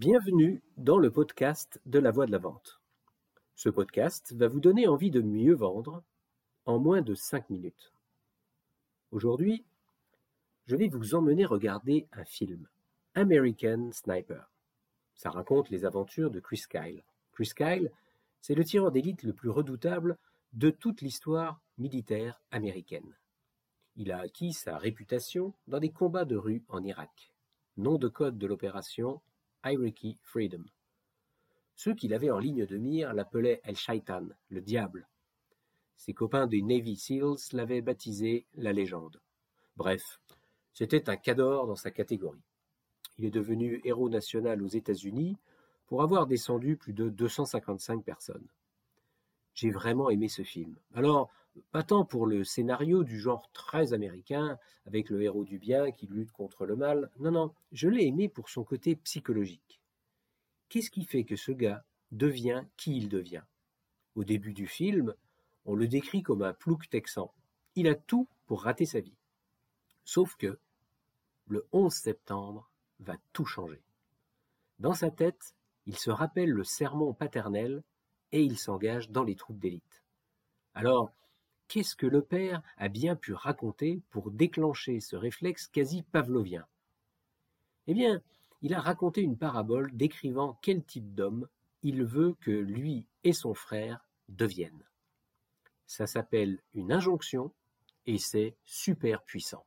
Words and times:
Bienvenue 0.00 0.62
dans 0.78 0.96
le 0.96 1.10
podcast 1.10 1.78
de 1.84 1.98
la 1.98 2.10
voix 2.10 2.24
de 2.24 2.32
la 2.32 2.38
vente. 2.38 2.80
Ce 3.54 3.68
podcast 3.68 4.32
va 4.32 4.48
vous 4.48 4.58
donner 4.58 4.88
envie 4.88 5.10
de 5.10 5.20
mieux 5.20 5.52
vendre 5.52 6.02
en 6.64 6.78
moins 6.78 7.02
de 7.02 7.14
5 7.14 7.50
minutes. 7.50 7.92
Aujourd'hui, 9.10 9.62
je 10.64 10.74
vais 10.74 10.88
vous 10.88 11.14
emmener 11.14 11.44
regarder 11.44 12.08
un 12.12 12.24
film, 12.24 12.66
American 13.14 13.90
Sniper. 13.92 14.50
Ça 15.16 15.28
raconte 15.28 15.68
les 15.68 15.84
aventures 15.84 16.30
de 16.30 16.40
Chris 16.40 16.62
Kyle. 16.70 17.04
Chris 17.32 17.50
Kyle, 17.54 17.92
c'est 18.40 18.54
le 18.54 18.64
tireur 18.64 18.92
d'élite 18.92 19.22
le 19.22 19.34
plus 19.34 19.50
redoutable 19.50 20.16
de 20.54 20.70
toute 20.70 21.02
l'histoire 21.02 21.60
militaire 21.76 22.40
américaine. 22.52 23.18
Il 23.96 24.12
a 24.12 24.20
acquis 24.20 24.54
sa 24.54 24.78
réputation 24.78 25.52
dans 25.66 25.78
des 25.78 25.90
combats 25.90 26.24
de 26.24 26.36
rue 26.36 26.64
en 26.68 26.82
Irak. 26.84 27.34
Nom 27.76 27.98
de 27.98 28.08
code 28.08 28.38
de 28.38 28.46
l'opération 28.46 29.20
Iraqi 29.64 30.18
Freedom. 30.22 30.64
Ceux 31.76 31.94
qui 31.94 32.08
l'avaient 32.08 32.30
en 32.30 32.38
ligne 32.38 32.66
de 32.66 32.76
mire 32.76 33.14
l'appelaient 33.14 33.60
El 33.64 33.76
Shaitan, 33.76 34.26
le 34.48 34.60
diable. 34.60 35.08
Ses 35.96 36.14
copains 36.14 36.46
des 36.46 36.62
Navy 36.62 36.96
SEALs 36.96 37.52
l'avaient 37.52 37.82
baptisé 37.82 38.46
la 38.54 38.72
légende. 38.72 39.20
Bref, 39.76 40.20
c'était 40.72 41.08
un 41.08 41.16
cador 41.16 41.66
dans 41.66 41.76
sa 41.76 41.90
catégorie. 41.90 42.42
Il 43.18 43.24
est 43.24 43.30
devenu 43.30 43.80
héros 43.84 44.08
national 44.08 44.62
aux 44.62 44.68
États-Unis 44.68 45.36
pour 45.86 46.02
avoir 46.02 46.26
descendu 46.26 46.76
plus 46.76 46.92
de 46.92 47.08
255 47.08 48.02
personnes. 48.04 48.48
J'ai 49.54 49.70
vraiment 49.70 50.08
aimé 50.08 50.28
ce 50.28 50.42
film. 50.42 50.76
Alors, 50.94 51.30
pas 51.72 51.82
tant 51.82 52.04
pour 52.04 52.26
le 52.26 52.44
scénario 52.44 53.04
du 53.04 53.18
genre 53.18 53.50
très 53.52 53.92
américain, 53.92 54.58
avec 54.86 55.10
le 55.10 55.22
héros 55.22 55.44
du 55.44 55.58
bien 55.58 55.90
qui 55.90 56.06
lutte 56.06 56.32
contre 56.32 56.66
le 56.66 56.76
mal, 56.76 57.10
non, 57.18 57.30
non, 57.30 57.54
je 57.72 57.88
l'ai 57.88 58.06
aimé 58.06 58.28
pour 58.28 58.48
son 58.48 58.64
côté 58.64 58.96
psychologique. 58.96 59.80
Qu'est-ce 60.68 60.90
qui 60.90 61.04
fait 61.04 61.24
que 61.24 61.36
ce 61.36 61.52
gars 61.52 61.84
devient 62.12 62.64
qui 62.76 62.96
il 62.96 63.08
devient? 63.08 63.42
Au 64.14 64.24
début 64.24 64.52
du 64.52 64.66
film, 64.66 65.14
on 65.64 65.74
le 65.74 65.88
décrit 65.88 66.22
comme 66.22 66.42
un 66.42 66.52
plouc 66.52 66.88
texan. 66.88 67.32
Il 67.74 67.88
a 67.88 67.94
tout 67.94 68.28
pour 68.46 68.62
rater 68.62 68.86
sa 68.86 69.00
vie. 69.00 69.16
Sauf 70.04 70.36
que, 70.36 70.58
le 71.46 71.66
11 71.72 71.92
septembre 71.92 72.70
va 73.00 73.16
tout 73.32 73.44
changer. 73.44 73.82
Dans 74.78 74.94
sa 74.94 75.10
tête, 75.10 75.54
il 75.86 75.96
se 75.96 76.10
rappelle 76.10 76.50
le 76.50 76.64
sermon 76.64 77.12
paternel 77.12 77.82
et 78.32 78.42
il 78.42 78.58
s'engage 78.58 79.10
dans 79.10 79.24
les 79.24 79.36
troupes 79.36 79.58
d'élite. 79.58 80.02
Alors, 80.74 81.12
qu'est-ce 81.70 81.94
que 81.94 82.06
le 82.06 82.20
père 82.20 82.62
a 82.78 82.88
bien 82.88 83.14
pu 83.14 83.32
raconter 83.32 84.02
pour 84.10 84.32
déclencher 84.32 84.98
ce 84.98 85.14
réflexe 85.14 85.68
quasi 85.68 86.02
pavlovien? 86.02 86.66
Eh 87.86 87.94
bien, 87.94 88.20
il 88.60 88.74
a 88.74 88.80
raconté 88.80 89.20
une 89.20 89.38
parabole 89.38 89.96
décrivant 89.96 90.58
quel 90.62 90.84
type 90.84 91.14
d'homme 91.14 91.48
il 91.82 92.02
veut 92.04 92.34
que 92.40 92.50
lui 92.50 93.06
et 93.22 93.32
son 93.32 93.54
frère 93.54 94.04
deviennent. 94.28 94.84
Ça 95.86 96.08
s'appelle 96.08 96.60
une 96.74 96.92
injonction 96.92 97.52
et 98.04 98.18
c'est 98.18 98.56
super 98.64 99.22
puissant. 99.22 99.64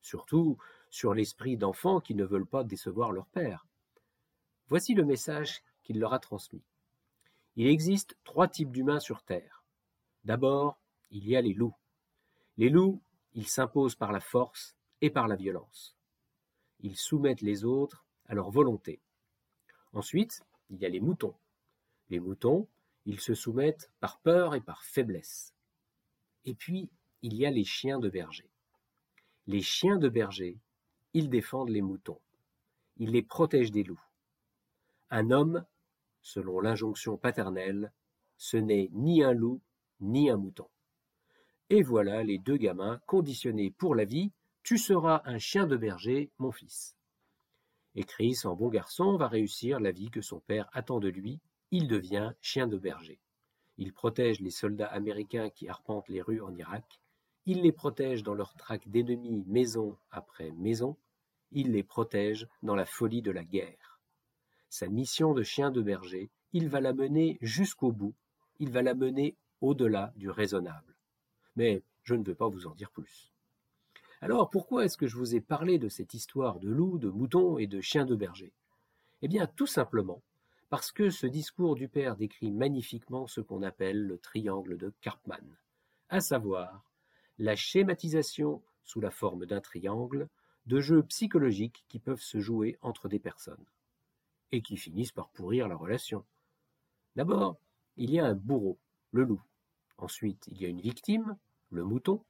Surtout 0.00 0.56
sur 0.88 1.12
l'esprit 1.12 1.58
d'enfants 1.58 2.00
qui 2.00 2.14
ne 2.14 2.24
veulent 2.24 2.46
pas 2.46 2.64
décevoir 2.64 3.12
leur 3.12 3.26
père. 3.26 3.66
Voici 4.68 4.94
le 4.94 5.04
message 5.04 5.62
qu'il 5.82 6.00
leur 6.00 6.14
a 6.14 6.18
transmis. 6.18 6.64
Il 7.56 7.66
existe 7.66 8.16
trois 8.24 8.48
types 8.48 8.72
d'humains 8.72 9.00
sur 9.00 9.22
Terre. 9.22 9.64
D'abord, 10.24 10.78
il 11.14 11.28
y 11.28 11.36
a 11.36 11.40
les 11.40 11.54
loups. 11.54 11.76
Les 12.56 12.68
loups, 12.68 13.00
ils 13.34 13.46
s'imposent 13.46 13.94
par 13.94 14.10
la 14.10 14.18
force 14.18 14.76
et 15.00 15.10
par 15.10 15.28
la 15.28 15.36
violence. 15.36 15.96
Ils 16.80 16.96
soumettent 16.96 17.40
les 17.40 17.64
autres 17.64 18.04
à 18.26 18.34
leur 18.34 18.50
volonté. 18.50 19.00
Ensuite, 19.92 20.42
il 20.70 20.78
y 20.78 20.84
a 20.84 20.88
les 20.88 20.98
moutons. 20.98 21.36
Les 22.10 22.18
moutons, 22.18 22.68
ils 23.06 23.20
se 23.20 23.32
soumettent 23.32 23.92
par 24.00 24.18
peur 24.18 24.56
et 24.56 24.60
par 24.60 24.82
faiblesse. 24.82 25.54
Et 26.44 26.54
puis, 26.54 26.90
il 27.22 27.34
y 27.34 27.46
a 27.46 27.50
les 27.50 27.64
chiens 27.64 28.00
de 28.00 28.10
berger. 28.10 28.50
Les 29.46 29.62
chiens 29.62 29.98
de 29.98 30.08
berger, 30.08 30.58
ils 31.12 31.30
défendent 31.30 31.70
les 31.70 31.82
moutons. 31.82 32.20
Ils 32.96 33.12
les 33.12 33.22
protègent 33.22 33.70
des 33.70 33.84
loups. 33.84 34.04
Un 35.10 35.30
homme, 35.30 35.64
selon 36.22 36.58
l'injonction 36.58 37.16
paternelle, 37.16 37.92
ce 38.36 38.56
n'est 38.56 38.90
ni 38.92 39.22
un 39.22 39.32
loup 39.32 39.60
ni 40.00 40.28
un 40.28 40.36
mouton. 40.36 40.68
Et 41.70 41.82
voilà 41.82 42.22
les 42.22 42.38
deux 42.38 42.58
gamins 42.58 43.00
conditionnés 43.06 43.70
pour 43.70 43.94
la 43.94 44.04
vie. 44.04 44.32
Tu 44.62 44.76
seras 44.76 45.22
un 45.24 45.38
chien 45.38 45.66
de 45.66 45.76
berger, 45.76 46.30
mon 46.38 46.52
fils. 46.52 46.94
Et 47.94 48.04
Chris, 48.04 48.40
en 48.44 48.54
bon 48.54 48.68
garçon, 48.68 49.16
va 49.16 49.28
réussir 49.28 49.80
la 49.80 49.90
vie 49.90 50.10
que 50.10 50.20
son 50.20 50.40
père 50.40 50.68
attend 50.72 51.00
de 51.00 51.08
lui. 51.08 51.40
Il 51.70 51.88
devient 51.88 52.32
chien 52.40 52.66
de 52.66 52.76
berger. 52.76 53.18
Il 53.78 53.92
protège 53.92 54.40
les 54.40 54.50
soldats 54.50 54.86
américains 54.86 55.48
qui 55.48 55.68
arpentent 55.68 56.08
les 56.08 56.20
rues 56.20 56.42
en 56.42 56.54
Irak. 56.54 57.00
Il 57.46 57.62
les 57.62 57.72
protège 57.72 58.22
dans 58.22 58.34
leur 58.34 58.54
traque 58.54 58.88
d'ennemis 58.88 59.44
maison 59.46 59.96
après 60.10 60.50
maison. 60.52 60.96
Il 61.50 61.72
les 61.72 61.82
protège 61.82 62.46
dans 62.62 62.74
la 62.74 62.86
folie 62.86 63.22
de 63.22 63.30
la 63.30 63.44
guerre. 63.44 64.00
Sa 64.68 64.88
mission 64.88 65.34
de 65.34 65.42
chien 65.42 65.70
de 65.70 65.82
berger, 65.82 66.30
il 66.52 66.68
va 66.68 66.80
la 66.80 66.92
mener 66.92 67.38
jusqu'au 67.40 67.90
bout. 67.90 68.14
Il 68.58 68.70
va 68.70 68.82
la 68.82 68.94
mener 68.94 69.36
au-delà 69.60 70.12
du 70.16 70.30
raisonnable 70.30 70.93
mais 71.56 71.82
je 72.02 72.14
ne 72.14 72.24
veux 72.24 72.34
pas 72.34 72.48
vous 72.48 72.66
en 72.66 72.74
dire 72.74 72.90
plus. 72.90 73.32
Alors 74.20 74.50
pourquoi 74.50 74.84
est-ce 74.84 74.96
que 74.96 75.06
je 75.06 75.16
vous 75.16 75.34
ai 75.34 75.40
parlé 75.40 75.78
de 75.78 75.88
cette 75.88 76.14
histoire 76.14 76.58
de 76.58 76.68
loup, 76.68 76.98
de 76.98 77.10
mouton 77.10 77.58
et 77.58 77.66
de 77.66 77.80
chien 77.80 78.04
de 78.04 78.14
berger? 78.14 78.52
Eh 79.22 79.28
bien 79.28 79.46
tout 79.46 79.66
simplement 79.66 80.22
parce 80.70 80.92
que 80.92 81.10
ce 81.10 81.26
discours 81.26 81.76
du 81.76 81.88
père 81.88 82.16
décrit 82.16 82.50
magnifiquement 82.50 83.26
ce 83.26 83.40
qu'on 83.40 83.62
appelle 83.62 84.06
le 84.06 84.18
triangle 84.18 84.76
de 84.76 84.92
Karpman, 85.02 85.56
à 86.08 86.20
savoir 86.20 86.84
la 87.38 87.54
schématisation 87.54 88.62
sous 88.84 89.00
la 89.00 89.10
forme 89.10 89.46
d'un 89.46 89.60
triangle 89.60 90.28
de 90.66 90.80
jeux 90.80 91.02
psychologiques 91.04 91.84
qui 91.88 91.98
peuvent 91.98 92.20
se 92.20 92.40
jouer 92.40 92.76
entre 92.80 93.08
des 93.08 93.18
personnes 93.18 93.64
et 94.52 94.62
qui 94.62 94.76
finissent 94.76 95.12
par 95.12 95.28
pourrir 95.28 95.68
la 95.68 95.76
relation. 95.76 96.24
D'abord, 97.16 97.56
il 97.96 98.10
y 98.10 98.18
a 98.18 98.26
un 98.26 98.34
bourreau, 98.34 98.78
le 99.12 99.24
loup. 99.24 99.42
Ensuite, 99.98 100.46
il 100.48 100.60
y 100.60 100.64
a 100.64 100.68
une 100.68 100.80
victime, 100.80 101.36
le 101.70 101.84
mouton, 101.84 102.24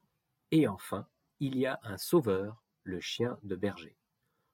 et 0.51 0.69
enfin, 0.69 1.07
il 1.41 1.57
y 1.57 1.67
a 1.67 1.81
un 1.83 1.97
sauveur, 1.97 2.63
le 2.83 3.01
chien 3.01 3.39
de 3.43 3.57
berger. 3.57 3.97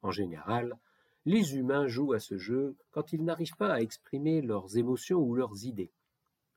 En 0.02 0.10
général, 0.10 0.78
les 1.26 1.56
humains 1.56 1.86
jouent 1.86 2.14
à 2.14 2.20
ce 2.20 2.38
jeu 2.38 2.76
quand 2.90 3.12
ils 3.12 3.24
n'arrivent 3.24 3.56
pas 3.56 3.74
à 3.74 3.80
exprimer 3.80 4.40
leurs 4.40 4.76
émotions 4.76 5.18
ou 5.18 5.34
leurs 5.34 5.64
idées. 5.64 5.92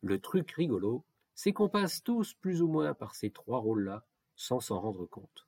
Le 0.01 0.19
truc 0.19 0.51
rigolo, 0.51 1.03
c'est 1.35 1.53
qu'on 1.53 1.69
passe 1.69 2.03
tous 2.03 2.33
plus 2.35 2.61
ou 2.61 2.67
moins 2.67 2.93
par 2.93 3.15
ces 3.15 3.31
trois 3.31 3.59
rôles-là 3.59 4.05
sans 4.35 4.59
s'en 4.59 4.79
rendre 4.79 5.05
compte. 5.05 5.47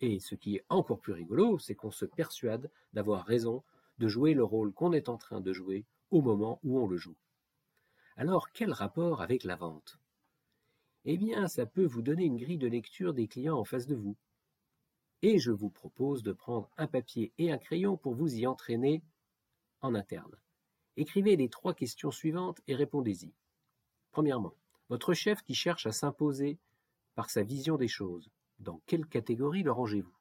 Et 0.00 0.18
ce 0.18 0.34
qui 0.34 0.56
est 0.56 0.64
encore 0.68 1.00
plus 1.00 1.12
rigolo, 1.12 1.58
c'est 1.58 1.74
qu'on 1.74 1.90
se 1.90 2.04
persuade 2.04 2.70
d'avoir 2.92 3.24
raison 3.24 3.62
de 3.98 4.08
jouer 4.08 4.34
le 4.34 4.44
rôle 4.44 4.72
qu'on 4.72 4.92
est 4.92 5.08
en 5.08 5.16
train 5.16 5.40
de 5.40 5.52
jouer 5.52 5.84
au 6.10 6.22
moment 6.22 6.58
où 6.62 6.80
on 6.80 6.86
le 6.86 6.96
joue. 6.96 7.16
Alors 8.16 8.50
quel 8.52 8.72
rapport 8.72 9.22
avec 9.22 9.44
la 9.44 9.56
vente? 9.56 9.98
Eh 11.04 11.16
bien, 11.16 11.48
ça 11.48 11.66
peut 11.66 11.84
vous 11.84 12.02
donner 12.02 12.24
une 12.24 12.36
grille 12.36 12.58
de 12.58 12.68
lecture 12.68 13.14
des 13.14 13.26
clients 13.26 13.58
en 13.58 13.64
face 13.64 13.86
de 13.86 13.94
vous. 13.94 14.16
Et 15.22 15.38
je 15.38 15.50
vous 15.50 15.70
propose 15.70 16.22
de 16.22 16.32
prendre 16.32 16.70
un 16.76 16.86
papier 16.86 17.32
et 17.38 17.52
un 17.52 17.58
crayon 17.58 17.96
pour 17.96 18.14
vous 18.14 18.34
y 18.34 18.46
entraîner 18.46 19.02
en 19.80 19.94
interne. 19.94 20.36
Écrivez 20.96 21.36
les 21.36 21.48
trois 21.48 21.74
questions 21.74 22.10
suivantes 22.10 22.60
et 22.66 22.74
répondez-y. 22.74 23.32
Premièrement, 24.10 24.54
votre 24.88 25.14
chef 25.14 25.42
qui 25.42 25.54
cherche 25.54 25.86
à 25.86 25.92
s'imposer 25.92 26.58
par 27.14 27.30
sa 27.30 27.42
vision 27.42 27.76
des 27.76 27.88
choses, 27.88 28.30
dans 28.58 28.80
quelle 28.86 29.06
catégorie 29.06 29.62
le 29.62 29.72
rangez-vous? 29.72 30.16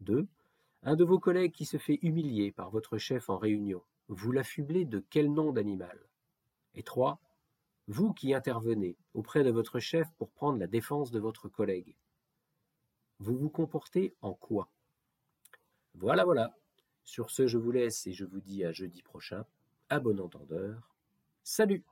2. 0.00 0.28
Un 0.82 0.96
de 0.96 1.04
vos 1.04 1.18
collègues 1.18 1.52
qui 1.52 1.64
se 1.64 1.76
fait 1.76 1.98
humilier 2.02 2.52
par 2.52 2.70
votre 2.70 2.98
chef 2.98 3.28
en 3.30 3.36
réunion, 3.36 3.82
vous 4.08 4.32
l'affublez 4.32 4.84
de 4.84 5.04
quel 5.10 5.32
nom 5.32 5.52
d'animal? 5.52 5.98
Et 6.74 6.82
3. 6.82 7.20
Vous 7.88 8.12
qui 8.12 8.34
intervenez 8.34 8.98
auprès 9.14 9.42
de 9.42 9.50
votre 9.50 9.80
chef 9.80 10.12
pour 10.18 10.30
prendre 10.30 10.58
la 10.58 10.66
défense 10.66 11.10
de 11.10 11.18
votre 11.18 11.48
collègue, 11.48 11.96
vous 13.18 13.36
vous 13.36 13.48
comportez 13.48 14.14
en 14.20 14.34
quoi? 14.34 14.70
Voilà, 15.94 16.24
voilà. 16.24 16.54
Sur 17.04 17.30
ce, 17.30 17.46
je 17.46 17.56
vous 17.56 17.70
laisse 17.70 18.06
et 18.06 18.12
je 18.12 18.26
vous 18.26 18.40
dis 18.40 18.62
à 18.62 18.72
jeudi 18.72 19.02
prochain. 19.02 19.46
À 19.88 20.00
bon 20.00 20.20
entendeur. 20.20 20.94
Salut 21.42 21.82